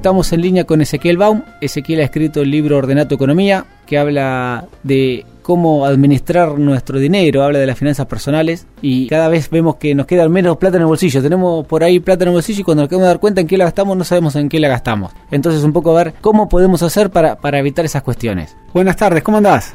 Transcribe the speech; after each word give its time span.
Estamos 0.00 0.32
en 0.32 0.40
línea 0.40 0.64
con 0.64 0.80
Ezequiel 0.80 1.18
Baum. 1.18 1.42
Ezequiel 1.60 2.00
ha 2.00 2.04
escrito 2.04 2.40
el 2.40 2.50
libro 2.50 2.78
Ordenato 2.78 3.14
Economía, 3.14 3.66
que 3.84 3.98
habla 3.98 4.64
de 4.82 5.26
cómo 5.42 5.84
administrar 5.84 6.58
nuestro 6.58 6.98
dinero, 6.98 7.42
habla 7.42 7.58
de 7.58 7.66
las 7.66 7.78
finanzas 7.78 8.06
personales 8.06 8.66
y 8.80 9.08
cada 9.08 9.28
vez 9.28 9.50
vemos 9.50 9.76
que 9.76 9.94
nos 9.94 10.06
queda 10.06 10.26
menos 10.30 10.56
plata 10.56 10.78
en 10.78 10.84
el 10.84 10.86
bolsillo. 10.86 11.20
Tenemos 11.20 11.66
por 11.66 11.84
ahí 11.84 12.00
plata 12.00 12.24
en 12.24 12.28
el 12.28 12.34
bolsillo 12.34 12.62
y 12.62 12.64
cuando 12.64 12.84
nos 12.84 12.88
queremos 12.88 13.08
dar 13.08 13.20
cuenta 13.20 13.42
en 13.42 13.46
qué 13.46 13.58
la 13.58 13.64
gastamos 13.64 13.94
no 13.94 14.04
sabemos 14.04 14.36
en 14.36 14.48
qué 14.48 14.58
la 14.58 14.68
gastamos. 14.68 15.12
Entonces 15.30 15.62
un 15.64 15.74
poco 15.74 15.90
a 15.90 16.04
ver 16.04 16.14
cómo 16.22 16.48
podemos 16.48 16.82
hacer 16.82 17.10
para, 17.10 17.36
para 17.36 17.58
evitar 17.58 17.84
esas 17.84 18.02
cuestiones. 18.02 18.56
Buenas 18.72 18.96
tardes, 18.96 19.22
¿cómo 19.22 19.36
andás? 19.36 19.74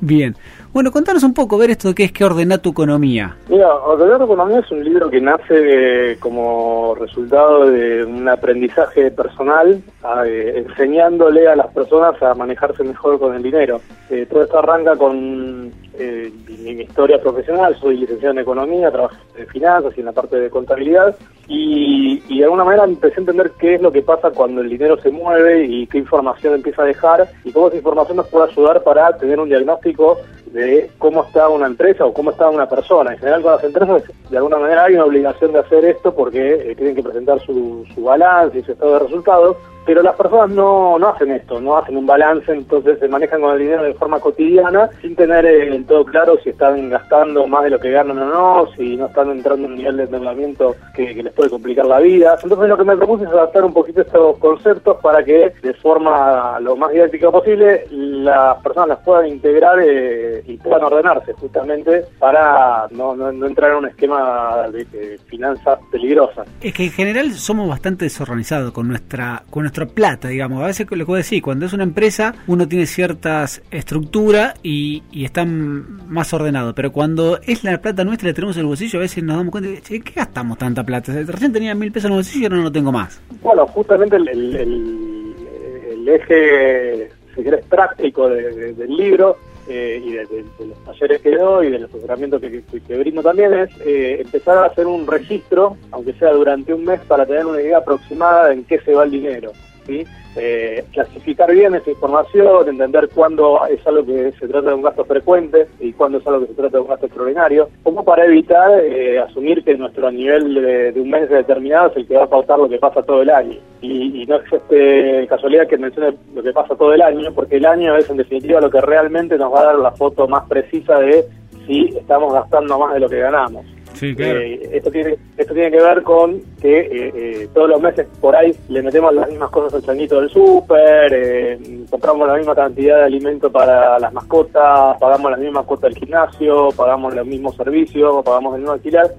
Bien. 0.00 0.34
Bueno, 0.72 0.90
contanos 0.90 1.22
un 1.22 1.34
poco, 1.34 1.56
ver 1.56 1.70
esto 1.70 1.88
de 1.88 1.94
qué 1.94 2.04
es 2.04 2.12
que 2.12 2.24
ordena 2.24 2.58
tu 2.58 2.70
economía. 2.70 3.36
Mira, 3.48 3.72
Ordenar 3.74 4.18
tu 4.18 4.24
economía 4.24 4.58
es 4.58 4.70
un 4.72 4.82
libro 4.82 5.08
que 5.08 5.20
nace 5.20 6.16
como 6.18 6.96
resultado 6.96 7.70
de 7.70 8.04
un 8.04 8.28
aprendizaje 8.28 9.12
personal, 9.12 9.80
eh, 10.26 10.64
enseñándole 10.66 11.46
a 11.46 11.54
las 11.54 11.68
personas 11.68 12.20
a 12.20 12.34
manejarse 12.34 12.82
mejor 12.82 13.20
con 13.20 13.34
el 13.36 13.42
dinero. 13.42 13.80
Eh, 14.10 14.26
todo 14.28 14.42
esto 14.42 14.58
arranca 14.58 14.96
con 14.96 15.72
eh, 15.98 16.32
mi, 16.48 16.82
historia 16.82 17.20
profesional, 17.20 17.76
soy 17.80 17.96
licenciado 17.96 18.32
en 18.32 18.40
economía, 18.40 18.90
trabajo 18.90 19.16
en 19.36 19.46
finanzas 19.46 19.92
y 19.96 20.00
en 20.00 20.06
la 20.06 20.12
parte 20.12 20.36
de 20.36 20.50
contabilidad, 20.50 21.16
y, 21.46 22.22
y, 22.28 22.38
de 22.38 22.44
alguna 22.44 22.64
manera 22.64 22.84
empecé 22.84 23.16
a 23.16 23.20
entender 23.20 23.52
qué 23.58 23.74
es 23.74 23.82
lo 23.82 23.92
que 23.92 24.02
pasa 24.02 24.30
cuando 24.30 24.60
el 24.60 24.68
dinero 24.68 24.96
se 25.00 25.10
mueve 25.10 25.64
y 25.64 25.86
qué 25.86 25.98
información 25.98 26.54
empieza 26.54 26.82
a 26.82 26.86
dejar, 26.86 27.28
y 27.44 27.52
cómo 27.52 27.68
esa 27.68 27.76
información 27.76 28.16
nos 28.16 28.28
puede 28.28 28.50
ayudar 28.50 28.82
para 28.82 29.16
tener 29.18 29.38
un 29.38 29.48
diagnóstico 29.48 30.18
de 30.54 30.88
cómo 30.98 31.24
está 31.24 31.48
una 31.48 31.66
empresa 31.66 32.04
o 32.04 32.14
cómo 32.14 32.30
está 32.30 32.48
una 32.48 32.68
persona. 32.68 33.12
En 33.12 33.18
general 33.18 33.42
con 33.42 33.52
las 33.52 33.64
empresas 33.64 34.02
de 34.30 34.36
alguna 34.36 34.58
manera 34.58 34.84
hay 34.84 34.94
una 34.94 35.04
obligación 35.04 35.52
de 35.52 35.58
hacer 35.58 35.84
esto 35.84 36.14
porque 36.14 36.70
eh, 36.70 36.74
tienen 36.76 36.94
que 36.94 37.02
presentar 37.02 37.40
su, 37.40 37.84
su 37.92 38.04
balance 38.04 38.58
y 38.58 38.62
su 38.62 38.72
estado 38.72 38.94
de 38.94 38.98
resultados, 39.00 39.56
pero 39.86 40.02
las 40.02 40.16
personas 40.16 40.50
no, 40.50 40.98
no 40.98 41.08
hacen 41.08 41.30
esto, 41.30 41.60
no 41.60 41.76
hacen 41.76 41.96
un 41.96 42.06
balance, 42.06 42.52
entonces 42.52 42.98
se 42.98 43.08
manejan 43.08 43.40
con 43.40 43.54
el 43.54 43.60
dinero 43.60 43.82
de 43.82 43.94
forma 43.94 44.20
cotidiana 44.20 44.90
sin 45.00 45.14
tener 45.14 45.44
eh, 45.46 45.84
todo 45.86 46.04
claro 46.04 46.38
si 46.42 46.50
están 46.50 46.88
gastando 46.90 47.46
más 47.46 47.64
de 47.64 47.70
lo 47.70 47.80
que 47.80 47.90
ganan 47.90 48.18
o 48.18 48.24
no, 48.24 48.66
si 48.76 48.96
no 48.96 49.06
están 49.06 49.30
entrando 49.30 49.66
en 49.66 49.72
un 49.72 49.78
nivel 49.78 49.96
de 49.96 50.04
endeudamiento 50.04 50.76
que, 50.94 51.14
les 51.14 51.32
puede 51.32 51.50
complicar 51.50 51.86
la 51.86 52.00
vida. 52.00 52.36
Entonces 52.42 52.68
lo 52.68 52.76
que 52.76 52.84
me 52.84 52.96
propuse 52.96 53.24
es 53.24 53.30
adaptar 53.30 53.64
un 53.64 53.72
poquito 53.72 54.00
estos 54.00 54.36
conceptos 54.38 54.98
para 55.00 55.24
que 55.24 55.52
de 55.62 55.74
forma 55.74 56.58
lo 56.60 56.76
más 56.76 56.92
didáctica 56.92 57.30
posible 57.30 57.86
las 57.90 58.60
personas 58.62 58.88
las 58.88 58.98
puedan 59.00 59.26
integrar 59.26 59.78
eh, 59.80 60.42
y 60.46 60.56
puedan 60.56 60.84
ordenarse 60.84 61.32
justamente 61.34 62.04
para 62.18 62.86
no, 62.90 63.14
no, 63.14 63.46
entrar 63.46 63.72
en 63.72 63.76
un 63.78 63.86
esquema 63.86 64.68
de, 64.70 65.18
finanzas 65.26 65.78
peligrosas. 65.90 66.46
Es 66.60 66.74
que 66.74 66.84
en 66.84 66.90
general 66.90 67.32
somos 67.32 67.68
bastante 67.68 68.04
desorganizados 68.04 68.72
con 68.72 68.88
nuestra 68.88 69.42
nuestra 69.74 69.86
plata, 69.86 70.28
digamos. 70.28 70.62
A 70.62 70.66
veces 70.66 70.86
lo 70.90 71.06
que 71.06 71.12
decir, 71.14 71.42
cuando 71.42 71.66
es 71.66 71.72
una 71.72 71.82
empresa 71.82 72.34
uno 72.46 72.68
tiene 72.68 72.86
ciertas 72.86 73.62
estructuras 73.70 74.54
y, 74.62 75.02
y 75.10 75.24
están 75.24 76.08
más 76.08 76.32
ordenado, 76.32 76.74
pero 76.74 76.92
cuando 76.92 77.40
es 77.42 77.64
la 77.64 77.80
plata 77.80 78.04
nuestra 78.04 78.28
la 78.28 78.34
tenemos 78.34 78.56
en 78.56 78.60
el 78.60 78.66
bolsillo 78.66 78.98
a 78.98 79.02
veces 79.02 79.24
nos 79.24 79.36
damos 79.36 79.50
cuenta 79.50 79.70
de 79.70 79.80
¿qué 79.80 80.12
gastamos 80.14 80.58
tanta 80.58 80.84
plata? 80.84 81.12
Recién 81.26 81.52
tenía 81.52 81.74
mil 81.74 81.90
pesos 81.90 82.06
en 82.06 82.12
el 82.12 82.18
bolsillo 82.18 82.40
y 82.40 82.44
ahora 82.44 82.56
no 82.56 82.62
lo 82.62 82.72
tengo 82.72 82.92
más. 82.92 83.20
Bueno, 83.42 83.66
justamente 83.66 84.16
el, 84.16 86.08
eje 86.08 87.10
si 87.34 87.42
querés, 87.42 87.64
práctico 87.66 88.28
del 88.28 88.96
libro 88.96 89.36
eh, 89.68 90.02
y 90.04 90.12
de, 90.12 90.44
los 90.66 90.78
talleres 90.84 91.20
que 91.20 91.36
doy 91.36 91.68
y 91.68 91.70
del 91.70 91.84
asesoramiento 91.84 92.40
que, 92.40 92.62
que, 92.62 92.80
que 92.80 92.98
brindo 92.98 93.22
también 93.22 93.54
es 93.54 93.70
eh, 93.84 94.20
empezar 94.20 94.58
a 94.58 94.66
hacer 94.66 94.86
un 94.86 95.06
registro, 95.06 95.76
aunque 95.90 96.12
sea 96.14 96.32
durante 96.32 96.74
un 96.74 96.84
mes, 96.84 97.00
para 97.00 97.26
tener 97.26 97.46
una 97.46 97.60
idea 97.60 97.78
aproximada 97.78 98.48
de 98.48 98.54
en 98.54 98.64
qué 98.64 98.78
se 98.80 98.94
va 98.94 99.04
el 99.04 99.10
dinero. 99.10 99.52
¿Sí? 99.86 100.04
Eh, 100.36 100.84
clasificar 100.92 101.52
bien 101.52 101.74
esa 101.74 101.90
información, 101.90 102.68
entender 102.68 103.08
cuándo 103.14 103.60
es 103.66 103.86
algo 103.86 104.04
que 104.04 104.32
se 104.32 104.48
trata 104.48 104.70
de 104.70 104.74
un 104.74 104.82
gasto 104.82 105.04
frecuente 105.04 105.68
y 105.78 105.92
cuándo 105.92 106.18
es 106.18 106.26
algo 106.26 106.40
que 106.40 106.48
se 106.48 106.54
trata 106.54 106.76
de 106.76 106.82
un 106.82 106.88
gasto 106.88 107.06
extraordinario, 107.06 107.68
como 107.82 108.04
para 108.04 108.24
evitar 108.24 108.80
eh, 108.80 109.20
asumir 109.20 109.62
que 109.62 109.76
nuestro 109.76 110.10
nivel 110.10 110.54
de, 110.54 111.00
un 111.00 111.10
mes 111.10 111.28
determinado 111.28 111.90
es 111.90 111.98
el 111.98 112.06
que 112.08 112.16
va 112.16 112.24
a 112.24 112.28
pautar 112.28 112.58
lo 112.58 112.68
que 112.68 112.78
pasa 112.78 113.02
todo 113.02 113.22
el 113.22 113.30
año. 113.30 113.58
Y, 113.80 114.22
y 114.22 114.26
no 114.26 114.36
existe 114.36 115.26
casualidad 115.28 115.68
que 115.68 115.76
mencione 115.76 116.16
lo 116.34 116.42
que 116.42 116.52
pasa 116.52 116.74
todo 116.74 116.92
el 116.94 117.02
año, 117.02 117.32
porque 117.32 117.56
el 117.56 117.66
año 117.66 117.96
es 117.96 118.10
en 118.10 118.16
definitiva 118.16 118.60
lo 118.60 118.70
que 118.70 118.80
realmente 118.80 119.38
nos 119.38 119.52
va 119.52 119.60
a 119.60 119.66
dar 119.66 119.78
la 119.78 119.92
foto 119.92 120.26
más 120.26 120.48
precisa 120.48 120.98
de 120.98 121.24
si 121.66 121.96
estamos 121.96 122.32
gastando 122.32 122.78
más 122.78 122.94
de 122.94 123.00
lo 123.00 123.08
que 123.08 123.18
ganamos. 123.18 123.64
Eh, 124.00 124.70
esto 124.72 124.90
tiene 124.90 125.16
esto 125.36 125.54
tiene 125.54 125.70
que 125.70 125.80
ver 125.80 126.02
con 126.02 126.40
que 126.60 126.80
eh, 126.80 127.12
eh, 127.14 127.48
todos 127.54 127.68
los 127.68 127.80
meses 127.80 128.06
por 128.20 128.34
ahí 128.34 128.54
le 128.68 128.82
metemos 128.82 129.14
las 129.14 129.28
mismas 129.28 129.50
cosas 129.50 129.74
al 129.74 129.82
changuito 129.82 130.20
del 130.20 130.30
súper, 130.30 131.58
compramos 131.90 132.28
la 132.28 132.36
misma 132.36 132.54
cantidad 132.54 132.98
de 132.98 133.04
alimento 133.04 133.50
para 133.50 133.98
las 133.98 134.12
mascotas, 134.12 134.98
pagamos 134.98 135.30
las 135.30 135.40
mismas 135.40 135.64
cuotas 135.64 135.90
del 135.92 135.98
gimnasio, 135.98 136.68
pagamos 136.76 137.14
los 137.14 137.26
mismos 137.26 137.56
servicios, 137.56 138.24
pagamos 138.24 138.54
el 138.54 138.60
mismo 138.60 138.72
alquiler, 138.72 139.14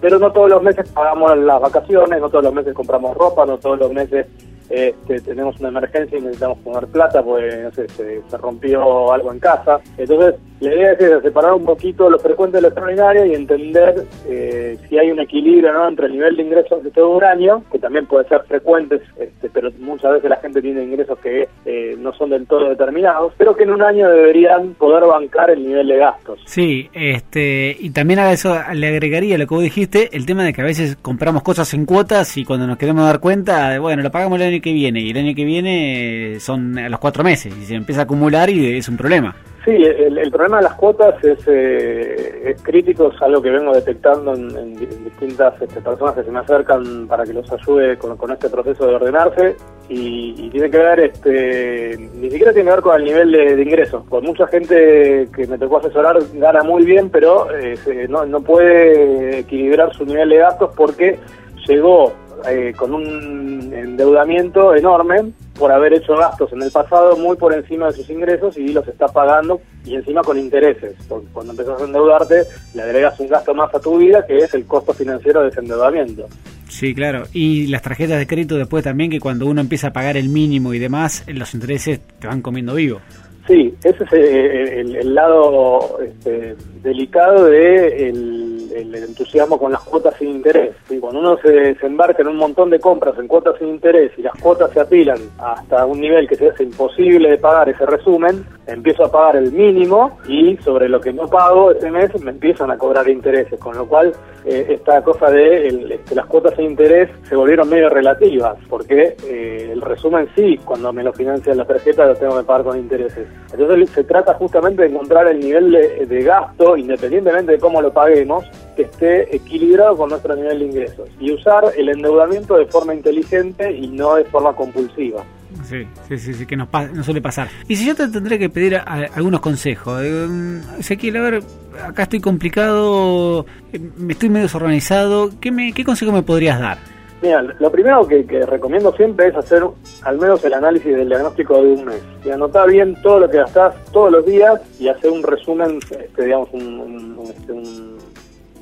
pero 0.00 0.18
no 0.18 0.32
todos 0.32 0.50
los 0.50 0.62
meses 0.62 0.88
pagamos 0.90 1.36
las 1.38 1.60
vacaciones, 1.60 2.20
no 2.20 2.28
todos 2.28 2.44
los 2.44 2.54
meses 2.54 2.74
compramos 2.74 3.16
ropa, 3.16 3.44
no 3.44 3.58
todos 3.58 3.78
los 3.78 3.92
meses 3.92 4.26
este, 4.70 5.20
tenemos 5.20 5.58
una 5.60 5.68
emergencia 5.68 6.18
y 6.18 6.22
necesitamos 6.22 6.58
poner 6.58 6.86
plata 6.86 7.22
porque 7.22 7.68
se, 7.74 8.22
se 8.22 8.36
rompió 8.38 9.12
algo 9.12 9.32
en 9.32 9.38
casa. 9.38 9.80
Entonces, 9.98 10.36
la 10.62 10.74
idea 10.74 10.92
es 10.92 11.22
separar 11.22 11.52
un 11.54 11.64
poquito 11.64 12.08
lo 12.08 12.18
frecuente 12.18 12.58
de 12.58 12.62
lo 12.62 12.68
extraordinario 12.68 13.26
y 13.26 13.34
entender 13.34 14.04
eh, 14.28 14.78
si 14.88 14.98
hay 14.98 15.10
un 15.10 15.18
equilibrio 15.18 15.72
¿no? 15.72 15.88
entre 15.88 16.06
el 16.06 16.12
nivel 16.12 16.36
de 16.36 16.42
ingresos 16.42 16.84
de 16.84 16.90
todo 16.90 17.16
un 17.16 17.24
año, 17.24 17.64
que 17.70 17.78
también 17.78 18.06
puede 18.06 18.28
ser 18.28 18.42
frecuentes, 18.44 19.02
este, 19.18 19.50
pero 19.50 19.70
muchas 19.80 20.12
veces 20.12 20.30
la 20.30 20.36
gente 20.36 20.62
tiene 20.62 20.84
ingresos 20.84 21.18
que 21.18 21.48
eh, 21.64 21.96
no 21.98 22.12
son 22.14 22.30
del 22.30 22.46
todo 22.46 22.68
determinados, 22.68 23.32
pero 23.36 23.56
que 23.56 23.64
en 23.64 23.70
un 23.70 23.82
año 23.82 24.08
deberían 24.08 24.74
poder 24.74 25.04
bancar 25.04 25.50
el 25.50 25.66
nivel 25.66 25.88
de 25.88 25.96
gastos. 25.96 26.38
Sí, 26.46 26.88
este, 26.92 27.76
y 27.78 27.90
también 27.90 28.20
a 28.20 28.30
eso 28.30 28.56
le 28.72 28.86
agregaría 28.86 29.38
lo 29.38 29.46
que 29.46 29.54
vos 29.54 29.64
dijiste, 29.64 30.16
el 30.16 30.26
tema 30.26 30.44
de 30.44 30.52
que 30.52 30.60
a 30.60 30.64
veces 30.64 30.96
compramos 31.02 31.42
cosas 31.42 31.74
en 31.74 31.86
cuotas 31.86 32.36
y 32.36 32.44
cuando 32.44 32.68
nos 32.68 32.78
queremos 32.78 33.04
dar 33.04 33.18
cuenta, 33.18 33.78
bueno, 33.80 34.02
lo 34.02 34.10
pagamos 34.10 34.40
el 34.40 34.46
año 34.46 34.62
que 34.62 34.72
viene 34.72 35.00
y 35.00 35.10
el 35.10 35.16
año 35.16 35.34
que 35.34 35.44
viene 35.44 36.36
son 36.38 36.78
a 36.78 36.88
los 36.88 37.00
cuatro 37.00 37.24
meses 37.24 37.52
y 37.60 37.64
se 37.64 37.74
empieza 37.74 38.02
a 38.02 38.04
acumular 38.04 38.48
y 38.48 38.76
es 38.76 38.88
un 38.88 38.96
problema. 38.96 39.34
Sí, 39.64 39.70
el, 39.70 40.28
problema 40.32 40.56
de 40.56 40.64
las 40.64 40.74
cuotas 40.74 41.22
es, 41.22 41.38
eh, 41.46 42.50
es 42.50 42.62
crítico, 42.62 43.12
es 43.14 43.22
algo 43.22 43.40
que 43.40 43.50
vengo 43.50 43.72
detectando 43.72 44.34
en, 44.34 44.74
distintas 44.74 45.54
este, 45.62 45.80
personas 45.80 46.16
que 46.16 46.24
se 46.24 46.32
me 46.32 46.40
acercan 46.40 47.06
para 47.06 47.22
que 47.22 47.32
los 47.32 47.50
ayude 47.52 47.96
con, 47.96 48.32
este 48.32 48.50
proceso 48.50 48.88
de 48.88 48.94
ordenarse 48.96 49.56
y, 49.88 50.50
tiene 50.50 50.68
que 50.68 50.78
ver, 50.78 51.00
este, 51.00 51.96
ni 52.16 52.28
siquiera 52.28 52.52
tiene 52.52 52.70
que 52.70 52.74
ver 52.74 52.82
con 52.82 52.96
el 52.96 53.04
nivel 53.04 53.30
de, 53.30 53.62
ingresos, 53.62 54.02
con 54.08 54.24
mucha 54.24 54.48
gente 54.48 55.28
que 55.32 55.46
me 55.46 55.58
tocó 55.58 55.78
asesorar 55.78 56.18
gana 56.34 56.64
muy 56.64 56.84
bien, 56.84 57.08
pero 57.08 57.46
eh, 57.56 57.76
no, 58.08 58.26
no 58.26 58.40
puede 58.40 59.38
equilibrar 59.38 59.94
su 59.94 60.04
nivel 60.04 60.30
de 60.30 60.38
gastos 60.38 60.72
porque 60.74 61.20
llegó 61.68 62.12
eh, 62.48 62.72
con 62.76 62.94
un 62.94 63.72
endeudamiento 63.74 64.74
enorme 64.74 65.32
por 65.58 65.70
haber 65.70 65.94
hecho 65.94 66.16
gastos 66.16 66.52
en 66.52 66.62
el 66.62 66.70
pasado 66.70 67.16
muy 67.16 67.36
por 67.36 67.54
encima 67.54 67.86
de 67.86 67.92
sus 67.92 68.10
ingresos 68.10 68.56
y 68.56 68.72
los 68.72 68.86
está 68.88 69.08
pagando 69.08 69.60
y 69.84 69.94
encima 69.94 70.22
con 70.22 70.38
intereses. 70.38 70.94
Porque 71.08 71.26
cuando 71.32 71.52
empezás 71.52 71.80
a 71.80 71.84
endeudarte 71.84 72.42
le 72.74 72.82
agregas 72.82 73.18
un 73.20 73.28
gasto 73.28 73.54
más 73.54 73.74
a 73.74 73.80
tu 73.80 73.98
vida 73.98 74.24
que 74.26 74.38
es 74.38 74.54
el 74.54 74.64
costo 74.66 74.92
financiero 74.92 75.42
de 75.42 75.48
ese 75.48 75.60
endeudamiento. 75.60 76.26
Sí, 76.68 76.94
claro. 76.94 77.24
Y 77.34 77.66
las 77.66 77.82
tarjetas 77.82 78.18
de 78.18 78.26
crédito 78.26 78.56
después 78.56 78.82
también 78.82 79.10
que 79.10 79.20
cuando 79.20 79.46
uno 79.46 79.60
empieza 79.60 79.88
a 79.88 79.92
pagar 79.92 80.16
el 80.16 80.30
mínimo 80.30 80.72
y 80.72 80.78
demás, 80.78 81.22
los 81.26 81.52
intereses 81.52 82.00
te 82.18 82.26
van 82.26 82.40
comiendo 82.40 82.74
vivo. 82.74 83.00
Sí, 83.46 83.74
ese 83.82 84.04
es 84.04 84.12
eh, 84.12 84.80
el, 84.80 85.14
lado 85.14 85.98
este, 86.00 86.54
delicado 86.82 87.46
de 87.46 88.08
el 88.08 88.51
el, 88.74 88.94
entusiasmo 88.94 89.58
con 89.58 89.72
las 89.72 89.82
cuotas 89.82 90.14
sin 90.18 90.28
interés. 90.28 90.74
Cuando 91.00 91.20
uno 91.20 91.36
se, 91.42 91.76
embarca 91.82 92.22
en 92.22 92.28
un 92.28 92.36
montón 92.36 92.70
de 92.70 92.80
compras 92.80 93.18
en 93.18 93.28
cuotas 93.28 93.56
sin 93.58 93.68
interés 93.68 94.12
y 94.16 94.22
las 94.22 94.34
cuotas 94.34 94.70
se 94.72 94.80
apilan 94.80 95.18
hasta 95.38 95.86
un 95.86 96.00
nivel 96.00 96.28
que 96.28 96.36
se 96.36 96.48
hace 96.48 96.64
imposible 96.64 97.30
de 97.30 97.38
pagar 97.38 97.68
ese 97.68 97.86
resumen, 97.86 98.44
empiezo 98.66 99.04
a 99.04 99.10
pagar 99.10 99.36
el 99.36 99.52
mínimo 99.52 100.18
y 100.28 100.56
sobre 100.58 100.88
lo 100.88 101.00
que 101.00 101.12
no 101.12 101.28
pago 101.28 101.72
ese 101.72 101.90
mes 101.90 102.10
me 102.22 102.30
empiezan 102.30 102.70
a 102.70 102.78
cobrar 102.78 103.08
intereses, 103.08 103.58
con 103.58 103.76
lo 103.76 103.86
cual 103.86 104.12
eh, 104.44 104.66
esta 104.70 105.02
cosa 105.02 105.30
de 105.30 105.68
este, 105.94 106.14
las 106.14 106.26
cuotas 106.26 106.54
sin 106.56 106.66
interés 106.66 107.10
se 107.28 107.36
volvieron 107.36 107.68
medio 107.68 107.88
relativas, 107.88 108.56
porque 108.68 109.16
eh, 109.24 109.70
el 109.72 109.80
resumen 109.80 110.28
sí, 110.36 110.58
cuando 110.64 110.92
me 110.92 111.02
lo 111.02 111.12
financia 111.12 111.54
la 111.54 111.64
tarjeta 111.64 112.06
lo 112.06 112.14
tengo 112.14 112.38
que 112.38 112.44
pagar 112.44 112.64
con 112.64 112.78
intereses. 112.78 113.26
Entonces 113.52 113.90
se 113.90 114.04
trata 114.04 114.34
justamente 114.34 114.82
de 114.82 114.88
encontrar 114.88 115.26
el 115.28 115.40
nivel 115.40 115.72
de 115.72 116.22
gasto, 116.22 116.76
independientemente 116.76 117.52
de 117.52 117.58
cómo 117.58 117.82
lo 117.82 117.92
paguemos, 117.92 118.44
que 118.76 118.82
esté 118.82 119.34
equilibrado 119.34 119.96
con 119.96 120.10
nuestro 120.10 120.34
nivel 120.34 120.60
de 120.60 120.64
ingresos 120.64 121.08
y 121.20 121.32
usar 121.32 121.64
el 121.76 121.88
endeudamiento 121.88 122.56
de 122.56 122.66
forma 122.66 122.94
inteligente 122.94 123.70
y 123.70 123.88
no 123.88 124.14
de 124.14 124.24
forma 124.24 124.54
compulsiva. 124.54 125.24
Sí, 125.64 125.86
sí, 126.08 126.18
sí, 126.18 126.34
sí 126.34 126.46
que 126.46 126.56
nos, 126.56 126.68
suele 127.02 127.20
pasar. 127.20 127.48
Y 127.68 127.76
si 127.76 127.86
yo 127.86 127.94
te 127.94 128.08
tendré 128.08 128.38
que 128.38 128.48
pedir 128.48 128.76
algunos 128.76 129.40
consejos, 129.40 130.00
eh, 130.02 130.26
a 130.26 131.22
ver, 131.22 131.42
acá 131.82 132.04
estoy 132.04 132.20
complicado, 132.20 133.46
eh, 133.72 133.80
me 133.96 134.12
estoy 134.12 134.28
medio 134.28 134.44
desorganizado, 134.44 135.30
¿qué, 135.40 135.50
me, 135.50 135.72
¿qué 135.72 135.84
consejo 135.84 136.12
me 136.12 136.22
podrías 136.22 136.60
dar? 136.60 136.78
Mira, 137.22 137.40
lo 137.40 137.70
primero 137.70 138.06
que, 138.08 138.24
recomiendo 138.46 138.92
siempre 138.96 139.28
es 139.28 139.36
hacer 139.36 139.62
al 140.02 140.18
menos 140.18 140.44
el 140.44 140.54
análisis 140.54 140.92
del 140.92 141.08
diagnóstico 141.08 141.62
de 141.62 141.72
un 141.72 141.84
mes. 141.84 142.02
Y 142.24 142.30
anotar 142.30 142.68
bien 142.68 142.96
todo 143.00 143.20
lo 143.20 143.30
que 143.30 143.36
gastás 143.36 143.76
todos 143.92 144.10
los 144.10 144.26
días 144.26 144.60
y 144.80 144.88
hacer 144.88 145.10
un 145.10 145.22
resumen, 145.22 145.78
este, 145.78 146.24
digamos, 146.24 146.48
este, 146.52 147.52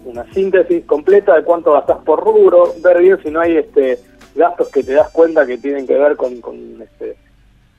una 0.05 0.25
síntesis 0.35 0.85
completa 0.85 1.37
de 1.37 1.43
cuánto 1.43 1.73
gastás 1.73 1.99
por 2.05 2.23
rubro, 2.23 2.75
ver 2.83 2.99
bien 2.99 3.19
si 3.23 3.31
no 3.31 3.41
hay 3.41 3.57
este 3.57 3.99
gastos 4.35 4.69
que 4.71 4.83
te 4.83 4.95
das 4.95 5.11
cuenta 5.11 5.47
que 5.47 5.59
tienen 5.59 5.87
que 5.87 5.95
ver 5.95 6.17
con, 6.17 6.41
con, 6.41 6.81
este, 6.83 7.17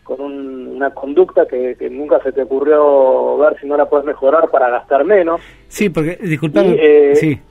con 0.03 0.21
una 0.21 0.91
conducta 0.91 1.45
que, 1.45 1.75
nunca 1.91 2.21
se 2.23 2.31
te 2.31 2.43
ocurrió 2.43 3.37
ver 3.37 3.59
si 3.59 3.67
no 3.67 3.77
la 3.77 3.89
puedes 3.89 4.05
mejorar 4.05 4.49
para 4.49 4.69
gastar 4.69 5.03
menos. 5.03 5.41
Sí, 5.67 5.89
porque, 5.89 6.17
disculpame, 6.21 6.75
eh, 6.79 7.15
sí 7.15 7.41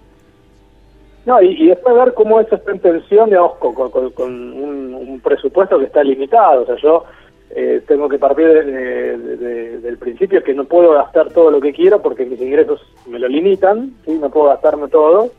no, 1.27 1.41
y, 1.43 1.69
después 1.69 1.95
ver 1.95 2.15
cómo 2.15 2.41
eso 2.41 2.55
está 2.55 2.73
en 2.73 2.81
tensión, 2.81 3.29
digamos, 3.29 3.57
con, 3.57 4.25
un, 4.25 5.21
presupuesto 5.23 5.79
que 5.79 5.85
está 5.85 6.03
limitado. 6.03 6.63
O 6.63 6.67
sea, 6.67 6.77
yo 6.77 7.05
eh, 7.51 7.83
tengo 7.87 8.09
que 8.09 8.19
partir 8.19 8.47
del 8.49 9.99
principio 9.99 10.43
que 10.43 10.55
no 10.55 10.65
puedo 10.65 10.93
gastar 10.93 11.31
todo 11.31 11.51
lo 11.51 11.61
que 11.61 11.73
quiero 11.73 12.01
porque 12.01 12.25
mis 12.25 12.41
ingresos 12.41 12.81
me 13.07 13.19
lo 13.19 13.29
limitan, 13.29 13.93
¿sí? 14.07 14.13
No 14.19 14.31
puedo 14.31 14.47
gastarme 14.47 14.89
todo. 14.89 15.31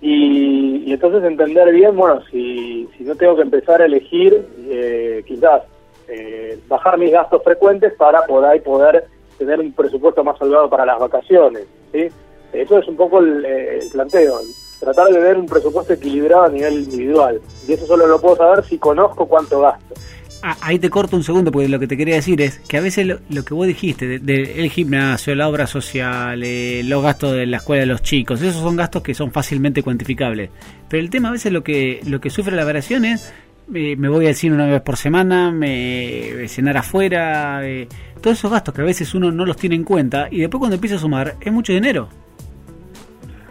Y, 0.00 0.92
entonces 0.92 1.22
entender 1.24 1.72
bien, 1.72 1.96
bueno, 1.96 2.20
si, 2.30 2.88
si 2.96 3.04
no 3.04 3.14
tengo 3.14 3.36
que 3.36 3.42
empezar 3.42 3.80
a 3.80 3.86
elegir, 3.86 4.44
eh, 4.68 5.22
quizás 5.26 5.62
eh, 6.08 6.58
bajar 6.68 6.98
mis 6.98 7.12
gastos 7.12 7.42
frecuentes 7.44 7.92
para 7.94 8.26
poder, 8.26 8.62
poder 8.62 9.04
tener 9.38 9.60
un 9.60 9.72
presupuesto 9.72 10.24
más 10.24 10.40
holgado 10.40 10.68
para 10.68 10.86
las 10.86 10.98
vacaciones, 10.98 11.66
¿sí? 11.92 12.08
Eso 12.52 12.78
es 12.78 12.88
un 12.88 12.96
poco 12.96 13.20
el, 13.20 13.44
el 13.44 13.88
planteo 13.92 14.40
tratar 14.80 15.08
de 15.08 15.20
ver 15.20 15.36
un 15.36 15.46
presupuesto 15.46 15.92
equilibrado 15.92 16.44
a 16.44 16.48
nivel 16.48 16.80
individual. 16.80 17.40
Y 17.68 17.74
eso 17.74 17.86
solo 17.86 18.06
lo 18.06 18.20
puedo 18.20 18.36
saber 18.36 18.64
si 18.64 18.78
conozco 18.78 19.26
cuánto 19.26 19.60
gasto. 19.60 19.94
Ah, 20.42 20.56
ahí 20.62 20.78
te 20.78 20.88
corto 20.88 21.16
un 21.16 21.22
segundo 21.22 21.52
porque 21.52 21.68
lo 21.68 21.78
que 21.78 21.86
te 21.86 21.96
quería 21.96 22.14
decir 22.14 22.40
es 22.40 22.60
que 22.60 22.78
a 22.78 22.80
veces 22.80 23.06
lo, 23.06 23.44
que 23.44 23.52
vos 23.52 23.66
dijiste 23.66 24.08
del 24.08 24.24
de, 24.24 24.68
gimnasio, 24.70 25.34
la 25.34 25.48
obra 25.48 25.66
social, 25.66 26.42
eh, 26.42 26.82
los 26.82 27.02
gastos 27.02 27.34
de 27.34 27.46
la 27.46 27.58
escuela 27.58 27.80
de 27.80 27.86
los 27.86 28.02
chicos, 28.02 28.40
esos 28.40 28.62
son 28.62 28.76
gastos 28.76 29.02
que 29.02 29.14
son 29.14 29.32
fácilmente 29.32 29.82
cuantificables. 29.82 30.50
Pero 30.88 31.02
el 31.02 31.10
tema 31.10 31.28
a 31.28 31.32
veces 31.32 31.52
lo 31.52 31.62
que 31.62 32.00
lo 32.06 32.20
que 32.20 32.30
sufre 32.30 32.56
la 32.56 32.64
variación 32.64 33.04
es 33.04 33.30
eh, 33.74 33.96
me 33.96 34.08
voy 34.08 34.26
al 34.26 34.34
cine 34.34 34.54
una 34.54 34.66
vez 34.66 34.80
por 34.80 34.96
semana, 34.96 35.52
me 35.52 36.48
cenar 36.48 36.78
afuera, 36.78 37.60
eh, 37.68 37.86
todos 38.22 38.38
esos 38.38 38.50
gastos 38.50 38.74
que 38.74 38.80
a 38.80 38.84
veces 38.84 39.14
uno 39.14 39.30
no 39.30 39.44
los 39.44 39.58
tiene 39.58 39.74
en 39.76 39.84
cuenta 39.84 40.28
y 40.30 40.40
después 40.40 40.58
cuando 40.58 40.76
empieza 40.76 40.96
a 40.96 41.00
sumar 41.00 41.36
es 41.40 41.52
mucho 41.52 41.72
dinero. 41.74 42.08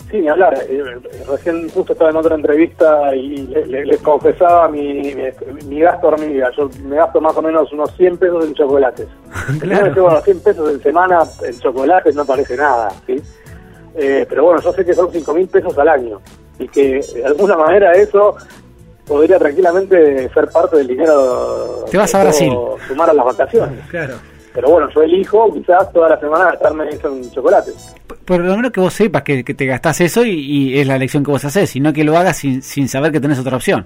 Sí, 0.10 0.20
ni 0.20 0.28
hablar. 0.28 0.58
Eh, 0.68 0.84
recién 1.30 1.70
justo 1.70 1.94
estaba 1.94 2.10
en 2.10 2.16
otra 2.16 2.36
entrevista 2.36 3.16
y 3.16 3.46
les, 3.48 4.02
confesaba 4.02 4.68
mi, 4.68 5.16
mi, 5.68 5.80
gasto 5.80 6.08
hormiga. 6.08 6.50
Yo 6.58 6.70
me 6.84 6.96
gasto 6.96 7.22
más 7.22 7.38
o 7.38 7.42
menos 7.42 7.72
unos 7.72 7.96
100 7.96 8.18
pesos 8.18 8.46
en 8.46 8.54
chocolates. 8.56 9.08
claro. 9.60 9.86
me 9.86 9.94
llevo 9.94 10.22
100 10.22 10.40
pesos 10.42 10.72
en 10.72 10.82
semana 10.82 11.20
en 11.44 11.60
chocolates 11.60 12.16
no 12.16 12.26
parece 12.26 12.58
nada, 12.58 12.90
¿sí? 13.06 13.22
Eh, 13.96 14.26
pero 14.28 14.46
bueno, 14.46 14.62
yo 14.62 14.74
sé 14.74 14.84
que 14.84 14.94
son 14.94 15.12
5 15.12 15.34
mil 15.34 15.48
pesos 15.48 15.78
al 15.78 15.88
año 15.88 16.22
y 16.58 16.68
que 16.68 17.02
de 17.02 17.26
alguna 17.26 17.56
manera 17.56 17.94
eso 17.94 18.36
podría 19.06 19.38
tranquilamente 19.38 20.30
ser 20.30 20.48
parte 20.50 20.78
del 20.78 20.88
dinero. 20.88 21.86
Te 21.90 21.98
vas 21.98 22.14
a 22.16 22.24
Brasil. 22.24 22.54
Sumar 22.88 23.10
a 23.10 23.14
las 23.14 23.26
vacaciones. 23.26 23.80
Claro. 23.90 24.16
Pero 24.60 24.74
bueno, 24.74 24.90
yo 24.94 25.04
elijo 25.04 25.54
quizás 25.54 25.90
toda 25.94 26.10
la 26.10 26.20
semana 26.20 26.44
gastarme 26.52 26.90
eso 26.90 27.08
en 27.08 27.32
chocolate. 27.32 27.72
Por, 28.26 28.42
lo 28.42 28.58
menos 28.58 28.74
que 28.74 28.82
vos 28.82 28.94
sepas 28.94 29.24
que, 29.24 29.42
te 29.42 29.66
gastás 29.66 30.02
eso 30.02 30.26
y, 30.26 30.78
es 30.78 30.86
la 30.86 30.98
elección 30.98 31.24
que 31.24 31.32
vos 31.32 31.46
haces, 31.46 31.70
sino 31.70 31.94
que 31.94 32.04
lo 32.04 32.18
hagas 32.18 32.40
sin, 32.40 32.62
sin 32.62 32.90
saber 32.90 33.14
que 33.14 33.22
tenés 33.22 33.40
otra 33.40 33.56
opción. 33.56 33.86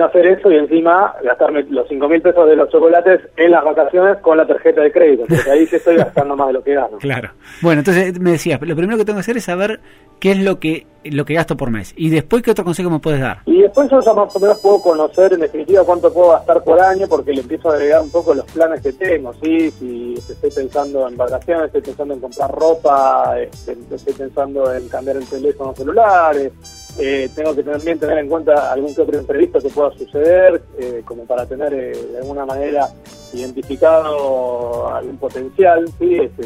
Hacer 0.00 0.26
eso 0.26 0.50
y 0.50 0.56
encima 0.56 1.14
gastarme 1.22 1.62
los 1.64 1.86
5 1.88 2.08
mil 2.08 2.22
pesos 2.22 2.48
de 2.48 2.56
los 2.56 2.68
chocolates 2.70 3.20
en 3.36 3.50
las 3.50 3.64
vacaciones 3.64 4.18
con 4.18 4.36
la 4.36 4.46
tarjeta 4.46 4.80
de 4.80 4.90
crédito, 4.90 5.24
porque 5.28 5.50
ahí 5.50 5.66
sí 5.66 5.76
estoy 5.76 5.96
gastando 5.96 6.36
más 6.36 6.48
de 6.48 6.52
lo 6.54 6.62
que 6.62 6.74
gano. 6.74 6.98
Claro. 7.10 7.30
Bueno, 7.60 7.80
entonces 7.80 8.20
me 8.20 8.32
decías, 8.32 8.60
lo 8.62 8.76
primero 8.76 8.96
que 8.96 9.04
tengo 9.04 9.16
que 9.16 9.22
hacer 9.22 9.36
es 9.36 9.44
saber 9.44 9.80
qué 10.20 10.32
es 10.32 10.38
lo 10.38 10.60
que 10.60 10.86
lo 11.02 11.24
que 11.24 11.34
gasto 11.34 11.56
por 11.56 11.70
mes. 11.70 11.94
Y 11.96 12.10
después, 12.10 12.42
¿qué 12.42 12.50
otro 12.50 12.64
consejo 12.64 12.90
me 12.90 12.98
puedes 12.98 13.20
dar? 13.20 13.38
Y 13.46 13.62
después 13.62 13.90
yo 13.90 14.00
ya 14.00 14.12
más 14.12 14.34
o 14.36 14.38
menos 14.38 14.60
puedo 14.60 14.82
conocer 14.82 15.32
en 15.32 15.40
definitiva 15.40 15.82
cuánto 15.84 16.12
puedo 16.12 16.32
gastar 16.32 16.62
por 16.62 16.78
año, 16.80 17.06
porque 17.08 17.32
le 17.32 17.40
empiezo 17.40 17.70
a 17.70 17.74
agregar 17.74 18.02
un 18.02 18.10
poco 18.10 18.34
los 18.34 18.44
planes 18.46 18.82
que 18.82 18.92
tengo, 18.92 19.32
¿sí? 19.42 19.70
Si 19.70 20.14
estoy 20.14 20.50
pensando 20.50 21.08
en 21.08 21.16
vacaciones, 21.16 21.66
estoy 21.66 21.82
pensando 21.82 22.14
en 22.14 22.20
comprar 22.20 22.50
ropa, 22.50 23.38
este, 23.40 23.76
estoy 23.90 24.12
pensando 24.12 24.72
en 24.74 24.88
cambiar 24.88 25.16
el 25.16 25.26
teléfono 25.26 25.74
celular, 25.74 26.36
eh, 26.98 27.30
tengo 27.34 27.54
que 27.54 27.62
también 27.62 27.98
tener 27.98 28.18
en 28.18 28.28
cuenta 28.28 28.72
algún 28.72 28.94
que 28.94 29.02
otro 29.02 29.18
imprevisto 29.18 29.60
que 29.60 29.68
pueda 29.68 29.90
suceder, 29.92 30.62
eh, 30.78 31.02
como 31.04 31.24
para 31.24 31.46
tener 31.46 31.72
eh, 31.72 31.92
de 32.12 32.18
alguna 32.18 32.44
manera 32.44 32.88
identificado 33.32 34.88
algún 34.88 35.16
potencial, 35.18 35.86
¿sí? 35.98 36.16
Este, 36.16 36.44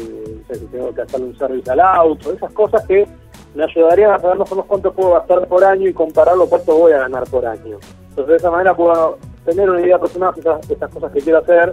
tengo 0.71 0.93
que 0.93 1.01
hacerle 1.01 1.27
un 1.27 1.37
servicio 1.37 1.73
al 1.73 1.79
auto, 1.79 2.31
esas 2.31 2.51
cosas 2.53 2.85
que 2.85 3.07
me 3.55 3.63
ayudarían 3.63 4.11
a 4.11 4.19
saber 4.19 4.37
más 4.37 4.51
o 4.51 4.63
cuánto 4.63 4.93
puedo 4.93 5.13
gastar 5.13 5.47
por 5.47 5.63
año 5.63 5.89
y 5.89 5.93
compararlo 5.93 6.47
cuánto 6.47 6.77
voy 6.77 6.91
a 6.93 6.99
ganar 6.99 7.23
por 7.25 7.45
año. 7.45 7.79
Entonces 8.09 8.27
de 8.27 8.35
esa 8.35 8.51
manera 8.51 8.75
puedo 8.75 9.17
tener 9.45 9.69
una 9.69 9.81
idea 9.81 9.95
aproximada 9.95 10.33
de 10.33 10.73
estas, 10.73 10.89
cosas 10.91 11.11
que 11.11 11.21
quiero 11.21 11.39
hacer 11.39 11.71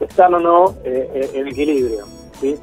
están 0.00 0.34
o 0.34 0.40
no 0.40 0.74
eh, 0.84 1.30
en 1.34 1.48
equilibrio. 1.48 2.04
¿sí? 2.40 2.56